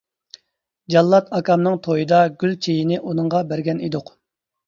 جاللات 0.93 1.27
ئاكامنىڭ 1.39 1.75
تويىدا 1.87 2.21
گۈل 2.43 2.57
چېيىنى 2.67 2.99
ئۇنىڭغا 3.11 3.45
بەرگەن 3.53 3.85
ئىدۇق. 3.89 4.13